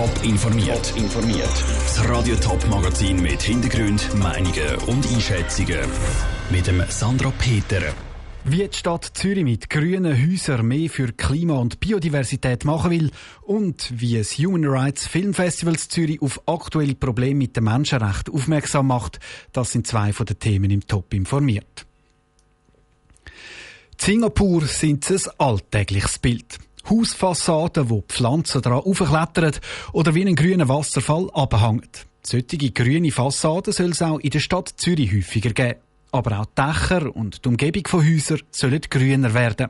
[0.00, 0.94] Top informiert.
[0.96, 1.64] informiert.
[1.84, 5.78] Das Radio Top Magazin mit Hintergrund, Meinungen und Einschätzungen
[6.48, 7.82] mit dem Sandra Peter.
[8.44, 13.10] Wie die Stadt Zürich mit grünen Häusern mehr für Klima und Biodiversität machen will
[13.42, 18.86] und wie das Human Rights Film Festivals Zürich auf aktuelle Probleme mit den Menschenrechten aufmerksam
[18.86, 19.20] macht,
[19.52, 21.84] das sind zwei von den Themen im Top informiert.
[23.98, 26.58] Singapur sind ein alltägliches Bild.
[26.90, 29.54] Hausfassaden, wo Pflanzen daran aufklettern
[29.92, 31.88] oder wie einen grünen Wasserfall abhängen.
[32.22, 35.78] Solche grüne Fassaden soll es auch in der Stadt Zürich häufiger geben.
[36.12, 39.68] Aber auch die Dächer und die Umgebung von Häusern sollen grüner werden.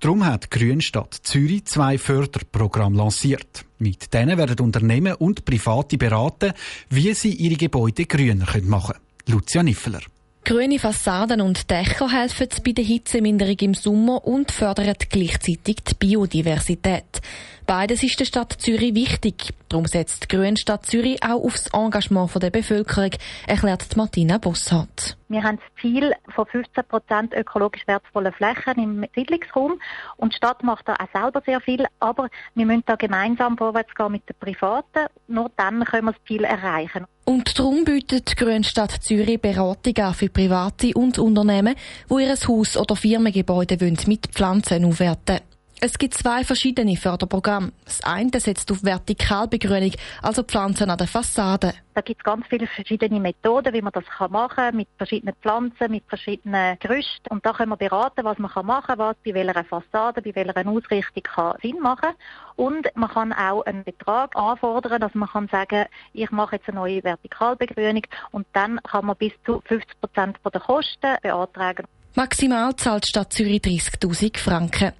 [0.00, 3.64] Darum hat die Grünstadt Zürich zwei Förderprogramme lanciert.
[3.78, 6.52] Mit denen werden Unternehmen und Private beraten,
[6.90, 9.00] wie sie ihre Gebäude grüner machen können.
[9.26, 10.00] Lucia Niffeler.
[10.48, 17.20] Grüne Fassaden und Dächer helfen bei der Hitzeminderung im Sommer und fördern gleichzeitig die Biodiversität.
[17.68, 19.52] Beides ist der Stadt Zürich wichtig.
[19.68, 23.10] Darum setzt die Grünstadt Zürich auch aufs Engagement der Bevölkerung,
[23.46, 25.18] erklärt Martina Bosshardt.
[25.28, 29.78] Wir haben das Ziel von 15 Prozent ökologisch wertvollen Flächen im Siedlungsraum.
[30.16, 31.84] Und die Stadt macht da auch selber sehr viel.
[32.00, 35.08] Aber wir müssen da gemeinsam vorwärts gehen mit den Privaten.
[35.26, 37.04] Nur dann können wir das Ziel erreichen.
[37.26, 41.74] Und darum bietet die Grünstadt Zürich Beratung an für Private und Unternehmen,
[42.08, 45.57] die ihr Haus- oder Firmengebäude mit Pflanzen aufwerten wollen.
[45.80, 47.70] Es gibt zwei verschiedene Förderprogramme.
[47.84, 51.72] Das eine setzt auf Vertikalbegrünung, also Pflanzen an der Fassade.
[51.94, 55.92] Da gibt es ganz viele verschiedene Methoden, wie man das machen kann, mit verschiedenen Pflanzen,
[55.92, 57.28] mit verschiedenen Gerüsten.
[57.28, 60.66] Und da können wir beraten, was man machen kann, was bei welcher Fassade, bei welcher
[60.66, 62.10] Ausrichtung kann Sinn machen
[62.56, 66.78] Und man kann auch einen Betrag anfordern, dass man kann sagen, ich mache jetzt eine
[66.78, 71.86] neue Vertikalbegrünung und dann kann man bis zu 50 Prozent der Kosten beantragen.
[72.16, 74.92] Maximal zahlt die Stadt Zürich 30.000 Franken.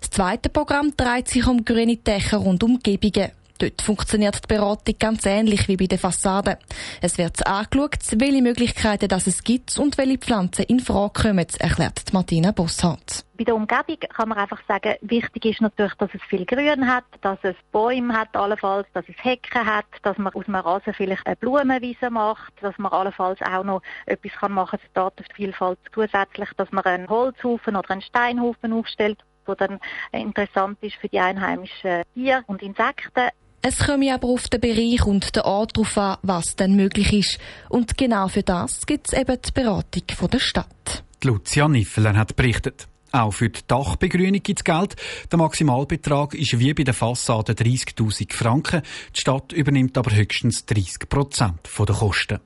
[0.00, 3.30] Das zweite Programm dreht sich um grüne Dächer und Umgebungen.
[3.62, 6.58] Dort funktioniert die Beratung ganz ähnlich wie bei der Fassade.
[7.00, 12.12] Es wird angeschaut, welche Möglichkeiten das es gibt und welche Pflanzen in Frage kommen, erklärt
[12.12, 13.24] Martina Bosshardt.
[13.38, 17.04] Bei der Umgebung kann man einfach sagen, wichtig ist natürlich, dass es viel Grün hat,
[17.20, 21.24] dass es Bäume hat allenfalls, dass es Hecken hat, dass man aus einem Rasen vielleicht
[21.24, 26.72] eine Blumenwiese macht, dass man allenfalls auch noch etwas kann machen zur Datenvielfalt zusätzlich, dass
[26.72, 29.18] man einen Holzhaufen oder einen Steinhaufen aufstellt
[29.52, 29.78] wo dann
[30.12, 33.28] interessant ist für die einheimischen Tiere und Insekten.
[33.64, 37.38] Es komme aber auf den Bereich und den Ort darauf an, was dann möglich ist.
[37.68, 41.04] Und genau für das gibt es eben die Beratung von der Stadt.
[41.22, 42.88] Die Lucia Niffeler hat berichtet.
[43.12, 44.96] Auch für die Dachbegrünung gibt es Geld.
[45.30, 48.82] Der Maximalbetrag ist wie bei der Fassade 30.000 Franken.
[49.14, 52.40] Die Stadt übernimmt aber höchstens 30 Prozent der Kosten.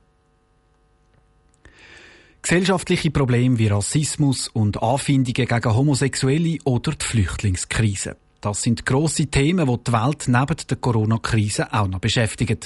[2.48, 8.18] Gesellschaftliche Probleme wie Rassismus und Anfindungen gegen Homosexuelle oder die Flüchtlingskrise.
[8.40, 12.60] Das sind grosse Themen, die die Welt neben der Corona-Krise auch noch beschäftigen.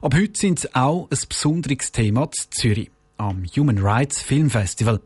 [0.00, 4.98] Aber heute sind sie auch ein besonderes Thema in Zürich am Human Rights Film Festival.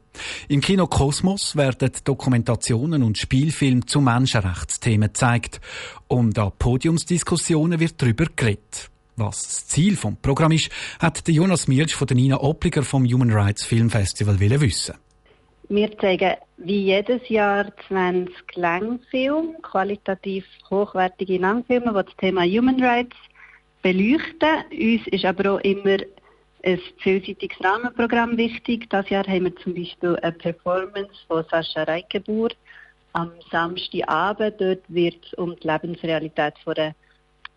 [0.47, 5.60] Im Kino Kosmos werden Dokumentationen und Spielfilme zu Menschenrechtsthemen gezeigt
[6.06, 8.91] und an Podiumsdiskussionen wird darüber geredet.
[9.17, 13.31] Was das Ziel vom Programm ist, hat Jonas Mielsch von der Nina Oppliger vom Human
[13.31, 14.95] Rights Film Festival wissen.
[15.69, 23.17] Wir zeigen wie jedes Jahr 20 Langfilme, qualitativ hochwertige Langfilme, die das Thema Human Rights
[23.83, 24.65] beleuchten.
[24.71, 25.99] Uns ist aber auch immer
[26.65, 28.89] ein vielseitiges Rahmenprogramm wichtig.
[28.91, 32.51] Das Jahr haben wir zum Beispiel eine Performance von Sascha Reikebur
[33.12, 34.61] am Samstagabend.
[34.61, 36.95] Dort wird es um die Lebensrealität von einer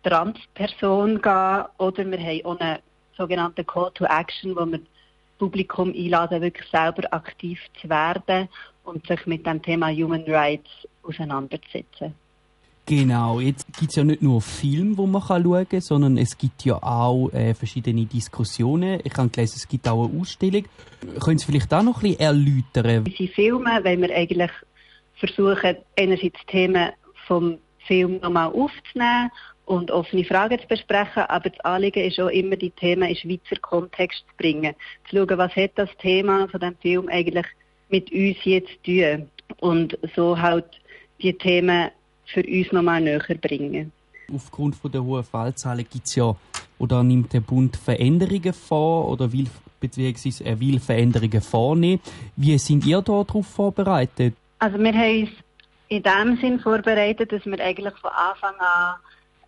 [0.06, 2.78] Transperson gehen oder wir haben auch einen
[3.16, 4.88] sogenannten Call to Action, wo wir das
[5.38, 8.48] Publikum einladen, wirklich selber aktiv zu werden
[8.84, 10.70] und sich mit dem Thema Human Rights
[11.02, 12.14] auseinanderzusetzen.
[12.88, 16.64] Genau, jetzt gibt es ja nicht nur Filme, wo man schauen kann, sondern es gibt
[16.64, 19.00] ja auch äh, verschiedene Diskussionen.
[19.02, 20.66] Ich habe gelesen, es gibt auch eine Ausstellung.
[21.20, 23.04] Können Sie vielleicht auch noch ein bisschen erläutern?
[23.04, 24.52] Unsere Filme, wenn wir eigentlich
[25.16, 26.92] versuchen, einerseits Themen
[27.26, 27.58] vom
[27.88, 29.32] Film nochmal aufzunehmen
[29.66, 33.60] und offene Fragen zu besprechen, aber das Anliegen ist auch immer, die Themen in Schweizer
[33.60, 34.74] Kontext zu bringen.
[35.10, 37.46] Zu schauen, was hat das Thema von dem Film eigentlich
[37.88, 40.66] mit uns jetzt zu tun und so halt
[41.20, 41.90] die Themen
[42.26, 43.92] für uns nochmal näher bringen.
[44.32, 46.34] Aufgrund von der hohen Fallzahlen gibt es ja,
[46.78, 49.46] oder nimmt der Bund Veränderungen vor oder will,
[49.80, 52.00] beziehungsweise er will Veränderungen vornehmen.
[52.36, 54.34] Wie sind ihr darauf vorbereitet?
[54.58, 55.30] Also wir haben uns
[55.88, 58.96] in dem Sinn vorbereitet, dass wir eigentlich von Anfang an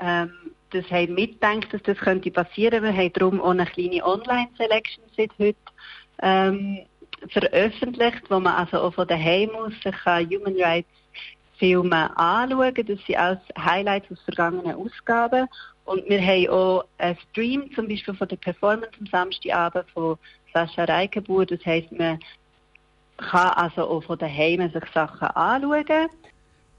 [0.01, 0.33] ähm,
[0.71, 2.83] das haben mitgedacht, dass das könnte passieren.
[2.83, 5.59] Wir haben darum auch eine kleine Online-Selection seit heute
[6.21, 6.81] ähm,
[7.31, 10.89] veröffentlicht, wo man also auch von daheim aus Human Rights
[11.59, 12.75] Filme anschauen.
[12.75, 15.49] Das sind alles Highlights aus vergangenen Ausgaben.
[15.85, 20.19] Und wir haben auch einen Stream, zum Beispiel von der Performance am Samstagabend von
[20.53, 21.47] Sascha Reichenbuhr.
[21.47, 22.21] Das heisst, man
[23.17, 26.09] kann also auch von daheim sich Sachen anschauen.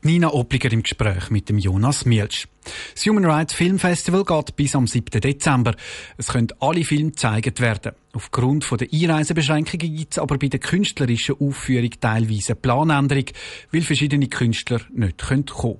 [0.01, 2.48] Nina Obliger im Gespräch mit dem Jonas Mielsch.
[2.96, 5.19] Das Human Rights Film Festival geht bis am 7.
[5.19, 5.75] Dezember.
[6.18, 7.92] Es können alle Filme gezeigt werden.
[8.13, 13.25] Aufgrund der Einreisebeschränkungen gibt es aber bei der künstlerischen Aufführung teilweise Planänderung,
[13.74, 15.80] weil verschiedene Künstler nicht kommen können.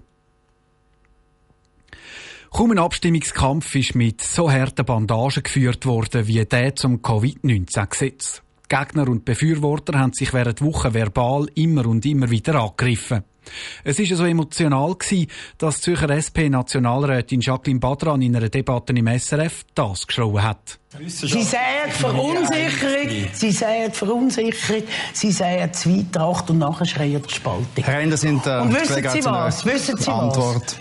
[2.52, 8.42] Kaum ein Abstimmungskampf ist mit so harten Bandagen geführt worden wie der zum Covid-19-Gesetz.
[8.68, 13.24] Gegner und Befürworter haben sich während Wochen verbal immer und immer wieder angegriffen.
[13.84, 19.66] Es war so emotional, gewesen, dass Zürcher SP-Nationalrätin Jacqueline Badran in einer Debatte im SRF
[19.76, 20.80] das geschrien hat.
[21.06, 27.84] Sie sagen verunsichert, sie sagen verunsichert, sie sagen Zweitracht und nachher schreien die Spaltung.
[27.84, 29.66] Herr Ender, sind äh, Und wissen Sie was?
[29.66, 30.64] Wissen Sie Antwort.
[30.64, 30.78] was?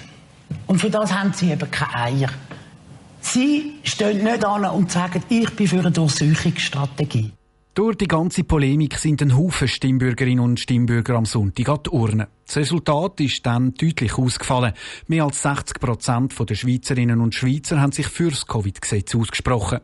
[0.66, 2.30] Und für das haben Sie eben keine Eier.
[3.20, 7.32] Sie stehen nicht an und sagen, ich bin für eine Durchsuchungsstrategie.
[7.78, 12.26] Durch die ganze Polemik sind ein Haufen Stimmbürgerinnen und Stimmbürger am Sonntag an die Urne.
[12.44, 14.72] Das Resultat ist dann deutlich ausgefallen.
[15.06, 19.78] Mehr als 60 Prozent der Schweizerinnen und Schweizer haben sich für das Covid-Gesetz ausgesprochen.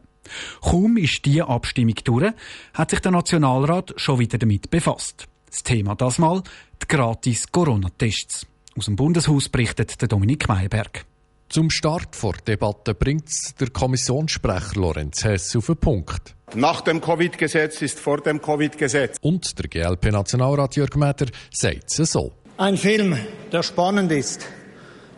[0.61, 2.33] Kaum ist diese Abstimmung durch,
[2.73, 5.29] hat sich der Nationalrat schon wieder damit befasst.
[5.49, 6.43] Das Thema das Mal
[6.83, 8.45] die gratis Corona-Tests.
[8.77, 11.07] Aus dem Bundeshaus berichtet der Dominik Meyerberg.
[11.55, 16.35] Zum Start der Debatte bringt der Kommissionssprecher Lorenz Hess auf den Punkt.
[16.57, 19.19] Nach dem Covid-Gesetz ist vor dem Covid-Gesetz.
[19.21, 22.33] Und der GLP-Nationalrat Jörg Mäder sagt es so.
[22.57, 23.17] Ein Film,
[23.53, 24.45] der spannend ist,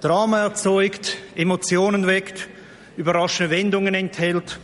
[0.03, 2.51] Drama erzeugt, Emotionen weckt,
[2.99, 4.61] überraschende Wendungen enthält,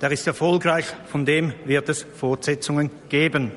[0.00, 3.52] der ist erfolgreich, von dem wird es Fortsetzungen geben.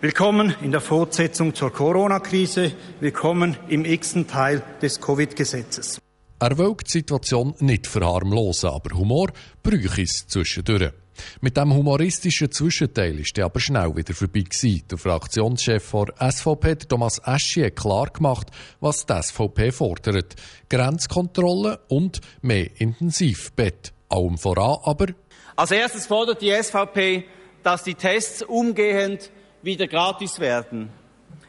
[0.00, 6.00] Willkommen in der Fortsetzung zur Corona-Krise, willkommen im x-ten Teil des Covid-Gesetzes.
[6.44, 9.28] Er will die Situation nicht verharmlosen, aber Humor
[9.62, 10.92] bräuchte es zwischendurch.
[11.40, 14.82] Mit dem humoristischen Zwischenteil ist er aber schnell wieder vorbei gewesen.
[14.90, 18.48] Der Fraktionschef der SVP, Thomas Eschi, hat klar gemacht,
[18.80, 20.36] was die SVP fordert.
[20.68, 23.94] Grenzkontrolle und mehr Intensivbett.
[24.10, 25.14] Allem voran aber...
[25.56, 27.24] Als erstes fordert die SVP,
[27.62, 29.30] dass die Tests umgehend
[29.62, 30.90] wieder gratis werden.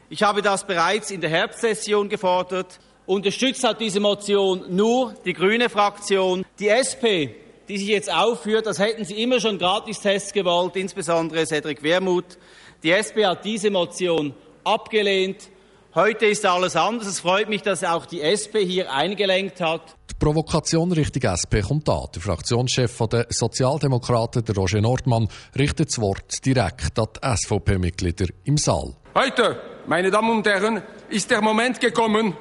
[0.08, 2.80] Ich habe das bereits in der Herbstsession gefordert.
[3.06, 6.44] Unterstützt hat diese Motion nur die grüne Fraktion.
[6.58, 7.30] Die SP,
[7.68, 12.36] die sich jetzt aufführt, als hätten sie immer schon Gratistests gewollt, insbesondere Cedric Wermuth.
[12.82, 15.50] Die SP hat diese Motion abgelehnt.
[15.94, 17.06] Heute ist alles anders.
[17.06, 19.94] Es freut mich, dass auch die SP hier eingelenkt hat.
[20.10, 22.06] Die Provokation Richtung SP kommt an.
[22.12, 28.56] Der Fraktionschef der Sozialdemokraten, der Roger Nordmann, richtet das Wort direkt an die SVP-Mitglieder im
[28.56, 28.96] Saal.
[29.14, 32.34] Heute, meine Damen und Herren, ist der Moment gekommen,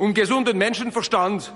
[0.00, 1.52] um gesunden Menschenverstand,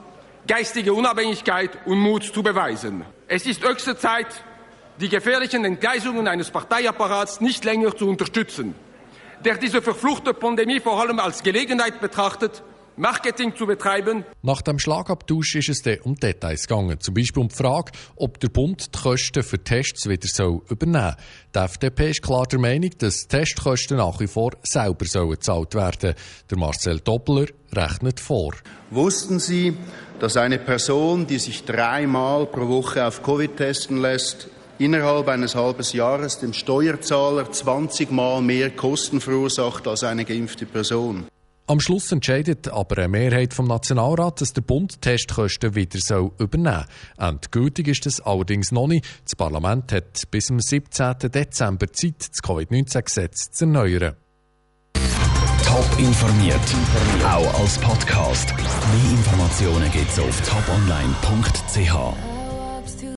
[0.46, 3.02] geistige Unabhängigkeit und Mut zu beweisen.
[3.26, 4.26] Es ist höchste Zeit,
[5.00, 8.74] die gefährlichen Entgleisungen eines Parteiapparats nicht länger zu unterstützen,
[9.42, 12.62] der diese verfluchte Pandemie vor allem als Gelegenheit betrachtet,
[12.96, 14.24] Marketing zu betreiben.
[14.42, 17.00] Nach dem Schlagabtausch ist es dann um Details gegangen.
[17.00, 21.14] Zum Beispiel um die Frage, ob der Bund die Kosten für Tests wieder soll übernehmen
[21.16, 21.16] soll.
[21.54, 26.14] Die FDP ist klar der Meinung, dass Testkosten nach wie vor selber sollen gezahlt werden.
[26.50, 28.54] Der Marcel Doppler rechnet vor.
[28.90, 29.76] Wussten Sie,
[30.20, 34.48] dass eine Person, die sich dreimal pro Woche auf Covid testen lässt,
[34.78, 41.26] innerhalb eines halben Jahres dem Steuerzahler 20 Mal mehr Kosten verursacht als eine geimpfte Person?
[41.66, 45.98] Am Schluss entscheidet aber eine Mehrheit vom Nationalrat, dass der Bund Testkosten wieder
[46.38, 46.84] übernehmen
[47.16, 47.26] soll.
[47.26, 49.06] Endgültig ist das allerdings noch nicht.
[49.24, 51.14] Das Parlament hat bis zum 17.
[51.32, 54.14] Dezember Zeit, das Covid-19-Gesetz zu erneuern.
[55.64, 56.60] Top informiert,
[57.24, 58.54] auch als Podcast.
[58.56, 62.33] Mehr Informationen gibt's auf toponline.ch.